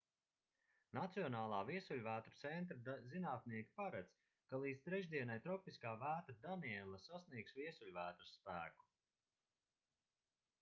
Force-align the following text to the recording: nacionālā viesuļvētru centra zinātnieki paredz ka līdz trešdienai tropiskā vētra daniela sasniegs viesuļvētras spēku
nacionālā 0.97 1.57
viesuļvētru 1.69 2.31
centra 2.39 2.95
zinātnieki 3.11 3.71
paredz 3.81 4.15
ka 4.53 4.61
līdz 4.63 4.81
trešdienai 4.87 5.37
tropiskā 5.45 5.93
vētra 6.05 6.37
daniela 6.47 7.03
sasniegs 7.05 7.57
viesuļvētras 7.61 8.35
spēku 8.39 8.91